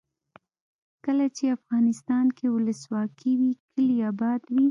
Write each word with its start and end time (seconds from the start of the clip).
کله 1.05 1.25
چې 1.35 1.53
افغانستان 1.57 2.25
کې 2.37 2.45
ولسواکي 2.49 3.33
وي 3.39 3.51
کلي 3.71 3.97
اباد 4.11 4.41
وي. 4.53 4.59